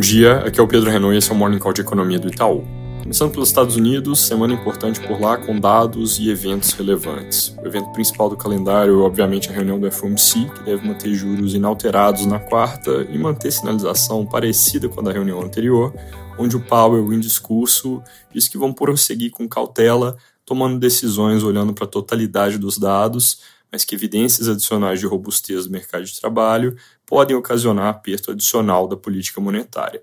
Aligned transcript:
dia, 0.00 0.38
aqui 0.38 0.58
é 0.58 0.62
o 0.62 0.66
Pedro 0.66 0.90
Renault 0.90 1.14
e 1.14 1.18
esse 1.18 1.30
é 1.30 1.34
o 1.34 1.36
Morning 1.36 1.58
Call 1.58 1.74
de 1.74 1.82
Economia 1.82 2.18
do 2.18 2.28
Itaú. 2.28 2.64
Começando 3.02 3.32
pelos 3.32 3.48
Estados 3.48 3.76
Unidos, 3.76 4.20
semana 4.20 4.54
importante 4.54 4.98
por 5.00 5.20
lá 5.20 5.36
com 5.36 5.58
dados 5.60 6.18
e 6.18 6.30
eventos 6.30 6.72
relevantes. 6.72 7.54
O 7.62 7.66
evento 7.66 7.90
principal 7.92 8.30
do 8.30 8.36
calendário 8.36 8.98
é, 9.00 9.04
obviamente, 9.04 9.50
a 9.50 9.52
reunião 9.52 9.78
do 9.78 9.90
FOMC, 9.90 10.46
que 10.54 10.62
deve 10.64 10.86
manter 10.86 11.12
juros 11.12 11.54
inalterados 11.54 12.24
na 12.24 12.38
quarta 12.38 13.06
e 13.10 13.18
manter 13.18 13.50
sinalização 13.52 14.24
parecida 14.24 14.88
com 14.88 15.00
a 15.00 15.04
da 15.04 15.12
reunião 15.12 15.40
anterior, 15.42 15.92
onde 16.38 16.56
o 16.56 16.60
Powell, 16.60 17.12
em 17.12 17.20
discurso, 17.20 18.02
disse 18.32 18.50
que 18.50 18.56
vão 18.56 18.72
prosseguir 18.72 19.30
com 19.30 19.46
cautela, 19.46 20.16
tomando 20.46 20.78
decisões 20.78 21.42
olhando 21.42 21.74
para 21.74 21.84
a 21.84 21.88
totalidade 21.88 22.56
dos 22.56 22.78
dados, 22.78 23.40
mas 23.70 23.84
que 23.84 23.94
evidências 23.94 24.48
adicionais 24.48 24.98
de 24.98 25.06
robustez 25.06 25.66
do 25.66 25.70
mercado 25.70 26.04
de 26.04 26.18
trabalho 26.18 26.76
podem 27.10 27.34
ocasionar 27.34 27.88
aperto 27.88 28.30
adicional 28.30 28.86
da 28.86 28.96
política 28.96 29.40
monetária. 29.40 30.00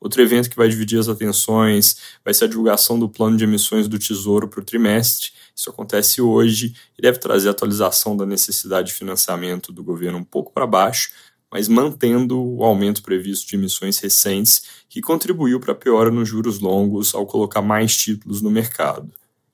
Outro 0.00 0.20
evento 0.20 0.50
que 0.50 0.56
vai 0.56 0.68
dividir 0.68 0.98
as 0.98 1.08
atenções 1.08 1.96
vai 2.24 2.34
ser 2.34 2.46
a 2.46 2.48
divulgação 2.48 2.98
do 2.98 3.08
plano 3.08 3.36
de 3.36 3.44
emissões 3.44 3.86
do 3.86 4.00
Tesouro 4.00 4.48
para 4.48 4.58
o 4.58 4.64
trimestre. 4.64 5.30
Isso 5.54 5.70
acontece 5.70 6.20
hoje 6.20 6.74
e 6.98 7.02
deve 7.02 7.18
trazer 7.18 7.50
atualização 7.50 8.16
da 8.16 8.26
necessidade 8.26 8.88
de 8.88 8.94
financiamento 8.94 9.72
do 9.72 9.84
governo 9.84 10.18
um 10.18 10.24
pouco 10.24 10.52
para 10.52 10.66
baixo, 10.66 11.12
mas 11.52 11.68
mantendo 11.68 12.42
o 12.42 12.64
aumento 12.64 13.00
previsto 13.00 13.46
de 13.46 13.54
emissões 13.54 13.98
recentes, 13.98 14.64
que 14.88 15.00
contribuiu 15.00 15.60
para 15.60 15.70
a 15.70 15.76
piora 15.76 16.10
nos 16.10 16.28
juros 16.28 16.58
longos 16.58 17.14
ao 17.14 17.26
colocar 17.26 17.62
mais 17.62 17.96
títulos 17.96 18.42
no 18.42 18.50
mercado. 18.50 19.08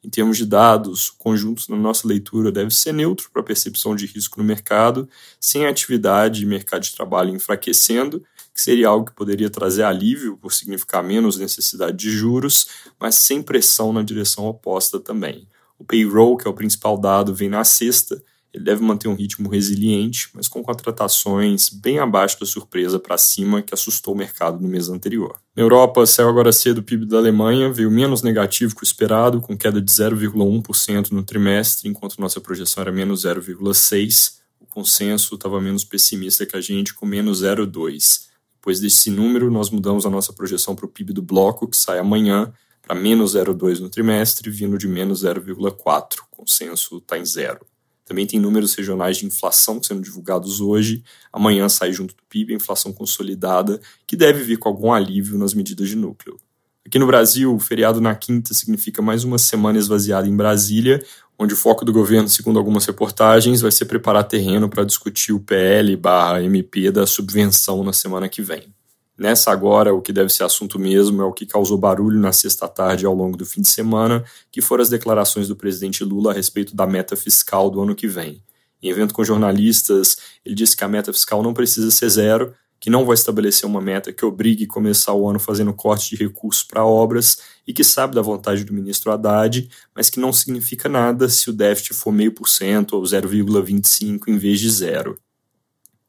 Em 0.07 0.09
termos 0.09 0.37
de 0.37 0.47
dados, 0.47 1.09
o 1.09 1.17
conjunto 1.17 1.69
na 1.69 1.77
nossa 1.77 2.07
leitura 2.07 2.53
deve 2.53 2.73
ser 2.73 2.93
neutro 2.93 3.29
para 3.29 3.43
a 3.43 3.45
percepção 3.45 3.97
de 3.97 4.07
risco 4.07 4.39
no 4.39 4.47
mercado, 4.47 5.09
sem 5.41 5.67
atividade 5.67 6.45
e 6.45 6.47
mercado 6.47 6.83
de 6.83 6.95
trabalho 6.95 7.35
enfraquecendo, 7.35 8.23
que 8.55 8.61
seria 8.61 8.87
algo 8.87 9.07
que 9.07 9.17
poderia 9.17 9.51
trazer 9.51 9.83
alívio 9.83 10.37
por 10.37 10.53
significar 10.53 11.03
menos 11.03 11.37
necessidade 11.37 11.97
de 11.97 12.09
juros, 12.09 12.69
mas 13.01 13.17
sem 13.17 13.43
pressão 13.43 13.93
na 13.93 14.01
direção 14.01 14.47
oposta 14.47 15.01
também. 15.01 15.49
O 15.77 15.83
payroll, 15.85 16.37
que 16.37 16.47
é 16.47 16.51
o 16.51 16.55
principal 16.55 16.97
dado, 16.97 17.35
vem 17.35 17.49
na 17.49 17.65
sexta 17.65 18.23
ele 18.57 18.65
deve 18.65 18.83
manter 18.83 19.07
um 19.07 19.15
ritmo 19.15 19.51
resiliente, 19.51 20.31
mas 20.33 20.49
com 20.49 20.63
contratações 20.63 21.69
bem 21.69 21.99
abaixo 21.99 22.41
da 22.41 22.47
surpresa 22.47 22.99
para 22.99 23.19
cima 23.19 23.61
que 23.61 23.75
assustou 23.75 24.15
o 24.15 24.17
mercado 24.17 24.59
no 24.59 24.67
mês 24.67 24.89
anterior. 24.89 25.37
Na 25.55 25.63
Europa, 25.63 26.07
saiu 26.07 26.31
agora 26.31 26.51
cedo 26.51 26.79
o 26.79 26.83
PIB 26.83 27.05
da 27.05 27.19
Alemanha, 27.19 27.71
veio 27.71 27.91
menos 27.91 28.23
negativo 28.23 28.75
que 28.75 28.83
o 28.83 28.85
esperado, 28.85 29.43
com 29.43 29.55
queda 29.59 29.79
de 29.79 29.93
0,1% 29.93 31.11
no 31.11 31.23
trimestre, 31.23 31.87
enquanto 31.87 32.19
nossa 32.19 32.41
projeção 32.41 32.81
era 32.81 32.91
menos 32.91 33.27
0,6%. 33.27 34.37
O 34.59 34.65
consenso 34.65 35.35
estava 35.35 35.61
menos 35.61 35.85
pessimista 35.85 36.47
que 36.47 36.57
a 36.57 36.61
gente, 36.61 36.95
com 36.95 37.05
menos 37.05 37.43
0,2%. 37.43 38.27
Depois 38.55 38.81
desse 38.81 39.11
número, 39.11 39.51
nós 39.51 39.69
mudamos 39.69 40.07
a 40.07 40.11
nossa 40.11 40.33
projeção 40.33 40.75
para 40.75 40.87
o 40.87 40.89
PIB 40.89 41.13
do 41.13 41.21
bloco, 41.21 41.69
que 41.69 41.77
sai 41.77 41.99
amanhã, 41.99 42.51
para 42.81 42.95
menos 42.95 43.35
0,2 43.35 43.81
no 43.81 43.91
trimestre, 43.91 44.49
vindo 44.49 44.79
de 44.79 44.89
menos 44.89 45.25
0,4. 45.25 46.21
O 46.33 46.37
consenso 46.39 46.97
está 46.97 47.19
em 47.19 47.25
zero. 47.25 47.61
Também 48.07 48.25
tem 48.25 48.39
números 48.39 48.73
regionais 48.75 49.17
de 49.17 49.27
inflação 49.27 49.83
sendo 49.83 50.01
divulgados 50.01 50.61
hoje. 50.61 51.03
Amanhã 51.33 51.69
sai 51.69 51.93
junto 51.93 52.15
do 52.15 52.23
PIB 52.29 52.53
a 52.53 52.57
inflação 52.57 52.93
consolidada, 52.93 53.81
que 54.07 54.17
deve 54.17 54.45
vir 54.45 54.59
com 54.59 54.69
algum 54.69 54.93
alívio 54.93 55.37
nas 55.37 55.53
medidas 55.53 55.89
de 55.89 55.97
núcleo. 55.97 56.39
Aqui 56.87 57.01
no 57.01 57.07
Brasil, 57.07 57.53
o 57.53 57.59
feriado 57.59 58.01
na 58.01 58.15
quinta 58.15 58.55
significa 58.55 59.03
mais 59.03 59.25
uma 59.25 59.39
semana 59.39 59.77
esvaziada 59.77 60.29
em 60.29 60.37
Brasília, 60.37 61.05
onde 61.37 61.53
o 61.53 61.57
foco 61.57 61.85
do 61.85 61.93
governo, 61.93 62.29
segundo 62.29 62.61
algumas 62.61 62.87
reportagens, 62.87 63.61
vai 63.61 63.73
ser 63.73 63.87
preparar 63.87 64.23
terreno 64.23 64.69
para 64.69 64.85
discutir 64.85 65.33
o 65.33 65.41
PL/MP 65.41 66.93
da 66.93 67.05
subvenção 67.05 67.83
na 67.83 67.93
semana 67.93 68.29
que 68.29 68.41
vem. 68.41 68.76
Nessa 69.19 69.51
agora, 69.51 69.95
o 69.95 70.03
que 70.03 70.13
deve 70.13 70.31
ser 70.31 70.45
assunto 70.45 70.79
mesmo 70.79 71.23
é 71.23 71.25
o 71.25 71.33
que 71.33 71.47
causou 71.47 71.79
barulho 71.79 72.21
na 72.21 72.33
sexta-tarde 72.33 73.07
ao 73.07 73.15
longo 73.15 73.37
do 73.37 73.47
fim 73.47 73.63
de 73.63 73.69
semana, 73.69 74.23
que 74.53 74.61
foram 74.61 74.83
as 74.83 74.91
declarações 74.91 75.49
do 75.49 75.57
presidente 75.57 76.05
Lula 76.05 76.33
a 76.33 76.35
respeito 76.35 76.77
da 76.77 76.87
meta 76.87 77.17
fiscal 77.17 77.71
do 77.71 77.81
ano 77.81 77.95
que 77.95 78.07
vem. 78.07 78.43
Em 78.83 78.91
evento 78.91 79.15
com 79.15 79.25
jornalistas, 79.25 80.19
ele 80.45 80.55
disse 80.55 80.77
que 80.77 80.85
a 80.85 80.89
meta 80.89 81.13
fiscal 81.13 81.43
não 81.43 81.55
precisa 81.55 81.91
ser 81.91 82.11
zero, 82.11 82.55
que 82.79 82.91
não 82.91 83.07
vai 83.07 83.15
estabelecer 83.15 83.67
uma 83.67 83.81
meta 83.81 84.13
que 84.13 84.25
obrigue 84.25 84.67
começar 84.67 85.15
o 85.15 85.29
ano 85.29 85.41
fazendo 85.41 85.73
corte 85.73 86.11
de 86.11 86.23
recursos 86.23 86.63
para 86.63 86.85
obras 86.85 87.39
e 87.67 87.73
que 87.73 87.83
sabe 87.83 88.15
da 88.15 88.21
vontade 88.21 88.65
do 88.65 88.75
ministro 88.75 89.11
Haddad, 89.11 89.69
mas 89.95 90.11
que 90.11 90.21
não 90.21 90.33
significa 90.33 90.89
nada 90.89 91.29
se 91.29 91.49
o 91.49 91.55
déficit 91.55 91.95
for 91.95 92.13
meio 92.13 92.33
por 92.33 92.49
cento 92.49 92.93
ou 92.93 93.03
0,25 93.03 94.29
em 94.29 94.37
vez 94.37 94.61
de 94.61 94.71
zero. 94.71 95.19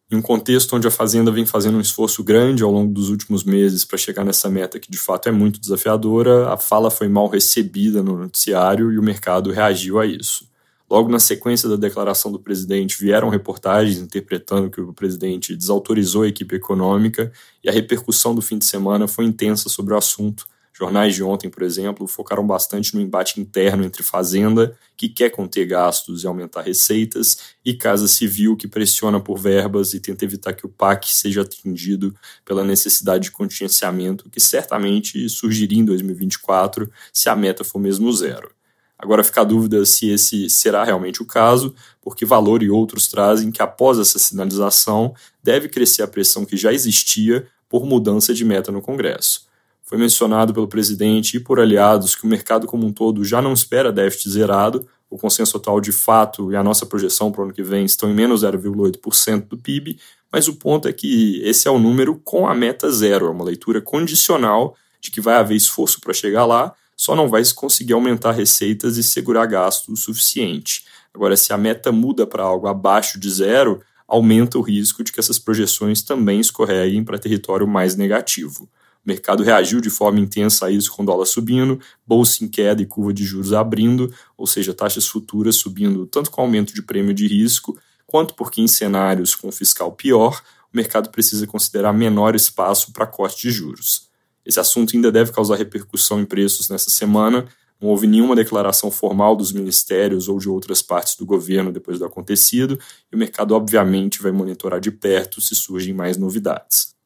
Em 0.09 0.15
um 0.15 0.21
contexto 0.21 0.73
onde 0.73 0.87
a 0.87 0.91
Fazenda 0.91 1.29
vem 1.33 1.45
fazendo 1.45 1.77
um 1.77 1.81
esforço 1.81 2.23
grande 2.23 2.63
ao 2.63 2.71
longo 2.71 2.93
dos 2.93 3.09
últimos 3.09 3.43
meses 3.43 3.83
para 3.83 3.97
chegar 3.97 4.23
nessa 4.23 4.49
meta 4.49 4.79
que 4.79 4.89
de 4.89 4.97
fato 4.97 5.27
é 5.27 5.33
muito 5.33 5.59
desafiadora, 5.59 6.47
a 6.47 6.55
fala 6.55 6.89
foi 6.89 7.09
mal 7.09 7.27
recebida 7.27 8.01
no 8.01 8.17
noticiário 8.17 8.89
e 8.89 8.97
o 8.97 9.03
mercado 9.03 9.51
reagiu 9.51 9.99
a 9.99 10.05
isso. 10.05 10.47
Logo 10.89 11.09
na 11.09 11.19
sequência 11.19 11.67
da 11.67 11.75
declaração 11.75 12.31
do 12.31 12.39
presidente, 12.39 12.97
vieram 12.97 13.27
reportagens 13.27 13.97
interpretando 13.97 14.69
que 14.69 14.79
o 14.79 14.93
presidente 14.93 15.53
desautorizou 15.53 16.23
a 16.23 16.29
equipe 16.29 16.55
econômica 16.55 17.29
e 17.61 17.67
a 17.67 17.73
repercussão 17.73 18.33
do 18.33 18.41
fim 18.41 18.57
de 18.57 18.63
semana 18.63 19.09
foi 19.09 19.25
intensa 19.25 19.67
sobre 19.67 19.93
o 19.93 19.97
assunto, 19.97 20.47
Jornais 20.77 21.15
de 21.15 21.23
ontem, 21.23 21.49
por 21.49 21.63
exemplo, 21.63 22.07
focaram 22.07 22.45
bastante 22.45 22.93
no 22.93 23.01
embate 23.01 23.41
interno 23.41 23.83
entre 23.83 24.03
Fazenda, 24.03 24.77
que 24.95 25.09
quer 25.09 25.31
conter 25.31 25.65
gastos 25.65 26.23
e 26.23 26.27
aumentar 26.27 26.61
receitas, 26.61 27.39
e 27.65 27.73
Casa 27.73 28.07
Civil, 28.07 28.55
que 28.55 28.67
pressiona 28.67 29.19
por 29.19 29.39
verbas 29.39 29.95
e 29.95 29.99
tenta 29.99 30.23
evitar 30.23 30.53
que 30.53 30.67
o 30.67 30.69
PAC 30.69 31.11
seja 31.11 31.41
atingido 31.41 32.13
pela 32.45 32.63
necessidade 32.63 33.23
de 33.23 33.31
contingenciamento, 33.31 34.29
que 34.29 34.39
certamente 34.39 35.27
surgiria 35.29 35.79
em 35.79 35.85
2024 35.85 36.91
se 37.11 37.27
a 37.27 37.35
meta 37.35 37.63
for 37.63 37.79
mesmo 37.79 38.13
zero. 38.13 38.51
Agora 38.99 39.23
fica 39.23 39.41
a 39.41 39.43
dúvida 39.43 39.83
se 39.83 40.11
esse 40.11 40.47
será 40.47 40.83
realmente 40.83 41.23
o 41.23 41.25
caso, 41.25 41.73
porque 41.99 42.23
Valor 42.23 42.61
e 42.61 42.69
outros 42.69 43.07
trazem 43.07 43.49
que 43.51 43.63
após 43.63 43.97
essa 43.97 44.19
sinalização 44.19 45.15
deve 45.41 45.69
crescer 45.69 46.03
a 46.03 46.07
pressão 46.07 46.45
que 46.45 46.55
já 46.55 46.71
existia 46.71 47.47
por 47.67 47.83
mudança 47.83 48.31
de 48.31 48.45
meta 48.45 48.71
no 48.71 48.81
Congresso. 48.81 49.46
Foi 49.87 49.97
mencionado 49.97 50.53
pelo 50.53 50.67
presidente 50.67 51.37
e 51.37 51.39
por 51.39 51.61
aliados 51.61 52.13
que 52.13 52.25
o 52.25 52.27
mercado 52.27 52.67
como 52.67 52.85
um 52.85 52.91
todo 52.91 53.23
já 53.23 53.41
não 53.41 53.53
espera 53.53 53.89
déficit 53.89 54.29
zerado, 54.29 54.85
o 55.09 55.17
consenso 55.17 55.55
atual 55.55 55.79
de 55.79 55.93
fato 55.93 56.51
e 56.51 56.57
a 56.57 56.63
nossa 56.63 56.85
projeção 56.85 57.31
para 57.31 57.39
o 57.39 57.43
ano 57.45 57.53
que 57.53 57.63
vem 57.63 57.85
estão 57.85 58.11
em 58.11 58.13
menos 58.13 58.43
0,8% 58.43 59.47
do 59.47 59.57
PIB, 59.57 59.97
mas 60.29 60.49
o 60.49 60.55
ponto 60.55 60.89
é 60.89 60.93
que 60.93 61.41
esse 61.41 61.69
é 61.69 61.71
o 61.71 61.79
número 61.79 62.19
com 62.25 62.45
a 62.45 62.53
meta 62.53 62.91
zero, 62.91 63.27
é 63.27 63.29
uma 63.29 63.45
leitura 63.45 63.79
condicional 63.79 64.75
de 64.99 65.09
que 65.09 65.21
vai 65.21 65.35
haver 65.35 65.55
esforço 65.55 66.01
para 66.01 66.13
chegar 66.13 66.45
lá, 66.45 66.73
só 66.93 67.15
não 67.15 67.29
vai 67.29 67.41
conseguir 67.55 67.93
aumentar 67.93 68.33
receitas 68.33 68.97
e 68.97 69.03
segurar 69.03 69.45
gastos 69.45 69.87
o 69.87 69.95
suficiente. 69.95 70.83
Agora, 71.13 71.37
se 71.37 71.53
a 71.53 71.57
meta 71.57 71.93
muda 71.93 72.27
para 72.27 72.43
algo 72.43 72.67
abaixo 72.67 73.17
de 73.17 73.29
zero, 73.29 73.81
aumenta 74.05 74.57
o 74.57 74.61
risco 74.61 75.01
de 75.01 75.13
que 75.13 75.19
essas 75.21 75.39
projeções 75.39 76.01
também 76.01 76.41
escorreguem 76.41 77.05
para 77.05 77.17
território 77.17 77.65
mais 77.65 77.95
negativo. 77.95 78.67
O 79.07 79.09
mercado 79.09 79.41
reagiu 79.41 79.79
de 79.79 79.89
forma 79.89 80.19
intensa 80.19 80.65
a 80.65 80.69
isso 80.69 80.91
com 80.91 81.05
dólar 81.05 81.25
subindo, 81.25 81.79
bolsa 82.05 82.43
em 82.43 82.47
queda 82.49 82.81
e 82.81 82.85
curva 82.85 83.13
de 83.13 83.23
juros 83.23 83.53
abrindo, 83.53 84.13
ou 84.35 84.45
seja, 84.45 84.73
taxas 84.73 85.07
futuras 85.07 85.55
subindo 85.55 86.05
tanto 86.05 86.29
com 86.29 86.41
aumento 86.41 86.73
de 86.73 86.81
prêmio 86.81 87.13
de 87.13 87.25
risco, 87.25 87.79
quanto 88.05 88.33
porque 88.33 88.59
em 88.59 88.67
cenários 88.67 89.33
com 89.33 89.49
fiscal 89.49 89.93
pior, 89.93 90.43
o 90.73 90.75
mercado 90.75 91.09
precisa 91.09 91.47
considerar 91.47 91.93
menor 91.93 92.35
espaço 92.35 92.91
para 92.91 93.07
corte 93.07 93.43
de 93.43 93.49
juros. 93.49 94.09
Esse 94.45 94.59
assunto 94.59 94.93
ainda 94.93 95.09
deve 95.09 95.31
causar 95.31 95.55
repercussão 95.55 96.19
em 96.19 96.25
preços 96.25 96.67
nessa 96.67 96.89
semana. 96.89 97.47
Não 97.79 97.87
houve 97.87 98.07
nenhuma 98.07 98.35
declaração 98.35 98.91
formal 98.91 99.37
dos 99.37 99.53
ministérios 99.53 100.27
ou 100.27 100.37
de 100.37 100.49
outras 100.49 100.81
partes 100.81 101.15
do 101.15 101.25
governo 101.25 101.71
depois 101.71 101.97
do 101.97 102.03
acontecido, 102.03 102.77
e 103.09 103.15
o 103.15 103.17
mercado, 103.17 103.55
obviamente, 103.55 104.21
vai 104.21 104.33
monitorar 104.33 104.81
de 104.81 104.91
perto 104.91 105.39
se 105.39 105.55
surgem 105.55 105.93
mais 105.93 106.17
novidades. 106.17 106.96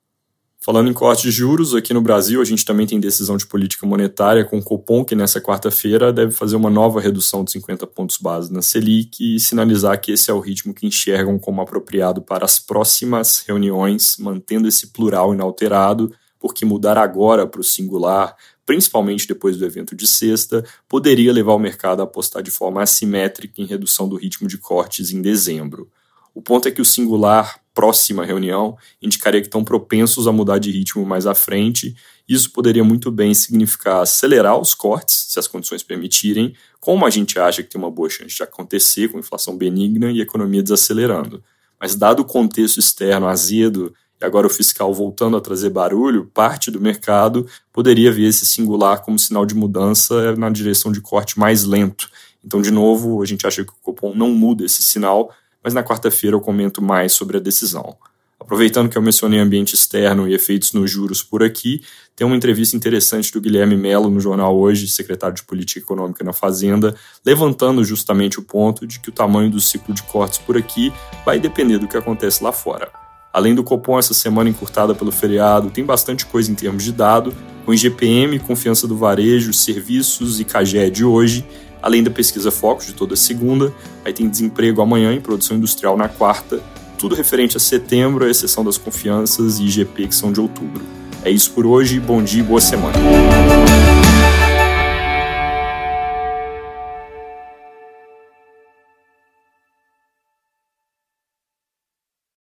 Falando 0.64 0.92
em 0.92 0.94
corte 0.94 1.24
de 1.24 1.32
juros, 1.32 1.74
aqui 1.74 1.92
no 1.92 2.02
Brasil 2.02 2.40
a 2.40 2.46
gente 2.46 2.64
também 2.64 2.86
tem 2.86 3.00
decisão 3.00 3.36
de 3.36 3.48
política 3.48 3.88
monetária 3.88 4.46
com 4.46 4.60
o 4.60 4.64
Copom, 4.64 5.04
que 5.04 5.16
nessa 5.16 5.42
quarta-feira 5.42 6.14
deve 6.14 6.32
fazer 6.32 6.56
uma 6.56 6.70
nova 6.70 7.02
redução 7.02 7.44
de 7.44 7.52
50 7.54 7.88
pontos 7.88 8.18
base 8.18 8.54
na 8.54 8.62
Selic 8.62 9.38
e 9.38 9.40
sinalizar 9.40 10.00
que 10.00 10.12
esse 10.12 10.30
é 10.30 10.34
o 10.36 10.40
ritmo 10.40 10.72
que 10.72 10.86
enxergam 10.86 11.40
como 11.40 11.62
apropriado 11.62 12.22
para 12.22 12.46
as 12.46 12.60
próximas 12.60 13.44
reuniões, 13.48 14.18
mantendo 14.20 14.68
esse 14.68 14.92
plural 14.94 15.34
inalterado, 15.34 16.14
porque 16.40 16.64
mudar 16.64 16.96
agora 16.96 17.48
para 17.48 17.62
o 17.62 17.64
singular, 17.64 18.36
principalmente 18.64 19.28
depois 19.28 19.58
do 19.58 19.66
evento 19.66 19.96
de 19.96 20.06
sexta, 20.06 20.64
poderia 20.88 21.34
levar 21.34 21.56
o 21.56 21.60
mercado 21.60 22.02
a 22.02 22.04
apostar 22.04 22.44
de 22.44 22.52
forma 22.52 22.84
assimétrica 22.84 23.60
em 23.60 23.66
redução 23.66 24.08
do 24.08 24.16
ritmo 24.16 24.48
de 24.48 24.60
cortes 24.60 25.12
em 25.12 25.24
dezembro. 25.24 25.90
O 26.36 26.42
ponto 26.42 26.68
é 26.68 26.72
que 26.72 26.82
o 26.82 26.86
singular 26.86 27.61
próxima 27.74 28.26
reunião 28.26 28.78
indicaria 29.02 29.42
que 29.42 29.48
estão 29.48 29.64
propensos 29.64 30.28
a 30.28 30.32
mudar 30.32 30.60
de 30.60 30.72
ritmo 30.72 31.06
mais 31.06 31.26
à 31.26 31.34
frente. 31.34 31.96
Isso 32.28 32.52
poderia 32.52 32.84
muito 32.84 33.12
bem 33.12 33.34
significar 33.34 34.02
acelerar 34.02 34.60
os 34.60 34.74
cortes, 34.74 35.28
se 35.30 35.40
as 35.40 35.48
condições 35.48 35.84
permitirem, 35.84 36.56
como 36.80 37.06
a 37.06 37.10
gente 37.10 37.40
acha 37.40 37.64
que 37.64 37.70
tem 37.70 37.80
uma 37.80 37.92
boa 37.92 38.10
chance 38.10 38.36
de 38.36 38.44
acontecer, 38.44 39.10
com 39.10 39.20
inflação 39.20 39.58
benigna 39.58 40.12
e 40.12 40.22
economia 40.22 40.64
desacelerando. 40.64 41.44
Mas, 41.80 41.96
dado 41.96 42.22
o 42.22 42.26
contexto 42.26 42.80
externo 42.80 43.28
azedo 43.28 43.94
e 44.22 44.26
agora 44.26 44.46
o 44.46 44.50
fiscal 44.50 44.94
voltando 44.94 45.36
a 45.36 45.42
trazer 45.42 45.72
barulho, 45.72 46.30
parte 46.32 46.70
do 46.70 46.80
mercado 46.80 47.48
poderia 47.74 48.12
ver 48.12 48.26
esse 48.26 48.46
singular 48.46 49.02
como 49.02 49.18
sinal 49.18 49.46
de 49.46 49.56
mudança 49.56 50.36
na 50.36 50.50
direção 50.50 50.92
de 50.92 51.02
corte 51.02 51.40
mais 51.40 51.64
lento. 51.64 52.08
Então, 52.44 52.62
de 52.62 52.72
novo, 52.72 53.22
a 53.22 53.26
gente 53.26 53.46
acha 53.48 53.64
que 53.64 53.72
o 53.72 53.76
Copom 53.82 54.14
não 54.16 54.32
muda 54.32 54.64
esse 54.64 54.84
sinal, 54.84 55.34
mas 55.64 55.74
na 55.74 55.84
quarta-feira 55.84 56.36
eu 56.36 56.42
comento 56.42 56.82
mais 56.82 57.14
sobre 57.14 57.38
a 57.38 57.40
decisão. 57.40 57.96
Aproveitando 58.40 58.90
que 58.90 58.98
eu 58.98 59.02
mencionei 59.04 59.40
ambiente 59.40 59.76
externo 59.76 60.28
e 60.28 60.34
efeitos 60.34 60.74
nos 60.74 60.90
juros 60.90 61.22
por 61.22 61.44
aqui, 61.44 61.84
tem 62.16 62.26
uma 62.26 62.36
entrevista 62.36 62.76
interessante 62.76 63.32
do 63.32 63.40
Guilherme 63.40 63.78
Mello 63.78 64.10
no 64.10 64.20
jornal 64.20 64.58
hoje, 64.58 64.88
secretário 64.88 65.36
de 65.36 65.44
Política 65.44 65.80
Econômica 65.80 66.24
na 66.24 66.34
Fazenda, 66.34 66.96
levantando 67.24 67.84
justamente 67.84 68.40
o 68.40 68.44
ponto 68.44 68.88
de 68.88 69.00
que 69.00 69.10
o 69.10 69.12
tamanho 69.12 69.52
do 69.52 69.62
ciclo 69.62 69.94
de 69.94 70.02
cortes 70.04 70.40
por 70.40 70.58
aqui 70.58 70.92
vai 71.24 71.40
depender 71.40 71.78
do 71.78 71.88
que 71.88 71.96
acontece 71.96 72.44
lá 72.44 72.52
fora. 72.52 72.92
Além 73.32 73.56
do 73.56 73.64
Copom 73.64 73.98
essa 73.98 74.14
semana 74.14 74.50
encurtada 74.50 74.94
pelo 74.94 75.12
feriado, 75.12 75.70
tem 75.70 75.86
bastante 75.86 76.26
coisa 76.26 76.52
em 76.52 76.56
termos 76.56 76.84
de 76.84 76.92
dado, 76.92 77.34
com 77.64 77.74
IGPM, 77.74 78.40
confiança 78.40 78.88
do 78.88 78.98
varejo, 78.98 79.54
serviços 79.54 80.40
e 80.40 80.44
CAGE 80.44 80.90
de 80.90 81.06
hoje, 81.06 81.46
além 81.82 82.04
da 82.04 82.12
pesquisa 82.12 82.52
Focus 82.52 82.88
de 82.88 82.94
toda 82.94 83.16
segunda, 83.16 83.74
aí 84.06 84.14
tem 84.14 84.30
desemprego 84.30 84.82
amanhã 84.82 85.14
e 85.14 85.20
produção 85.20 85.58
industrial 85.58 85.98
na 85.98 86.08
quarta, 86.08 86.62
tudo 86.98 87.16
referente 87.16 87.58
a 87.58 87.60
setembro, 87.60 88.26
à 88.26 88.30
exceção 88.30 88.64
das 88.64 88.78
confianças 88.78 89.60
e 89.60 89.64
IGP 89.64 90.08
que 90.08 90.16
são 90.16 90.32
de 90.32 90.40
outubro. 90.40 90.84
É 91.24 91.30
isso 91.30 91.52
por 91.52 91.66
hoje, 91.66 92.00
bom 92.00 92.24
dia 92.24 92.42
e 92.42 92.44
boa 92.44 92.62
semana. 92.62 92.94